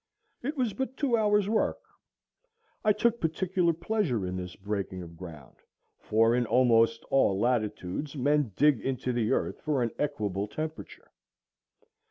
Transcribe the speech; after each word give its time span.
It 0.41 0.57
was 0.57 0.73
but 0.73 0.97
two 0.97 1.15
hours' 1.15 1.47
work. 1.47 1.77
I 2.83 2.91
took 2.91 3.21
particular 3.21 3.71
pleasure 3.71 4.25
in 4.25 4.35
this 4.35 4.55
breaking 4.55 5.03
of 5.03 5.15
ground, 5.15 5.57
for 5.99 6.33
in 6.33 6.47
almost 6.47 7.03
all 7.11 7.39
latitudes 7.39 8.15
men 8.15 8.51
dig 8.55 8.79
into 8.79 9.13
the 9.13 9.31
earth 9.31 9.61
for 9.61 9.83
an 9.83 9.91
equable 9.99 10.47
temperature. 10.47 11.11